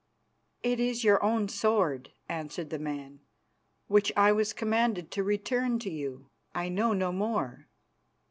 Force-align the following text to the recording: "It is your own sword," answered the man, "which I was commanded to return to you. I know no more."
"It 0.63 0.79
is 0.79 1.03
your 1.03 1.23
own 1.23 1.47
sword," 1.47 2.11
answered 2.27 2.71
the 2.71 2.79
man, 2.79 3.19
"which 3.85 4.11
I 4.17 4.31
was 4.31 4.51
commanded 4.51 5.11
to 5.11 5.23
return 5.23 5.77
to 5.77 5.91
you. 5.91 6.31
I 6.55 6.69
know 6.69 6.93
no 6.93 7.11
more." 7.11 7.67